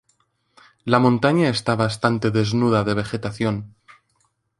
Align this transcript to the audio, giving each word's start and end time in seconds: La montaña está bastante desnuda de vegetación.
La 0.83 0.97
montaña 0.97 1.47
está 1.49 1.75
bastante 1.75 2.31
desnuda 2.31 2.83
de 2.83 2.95
vegetación. 2.95 3.75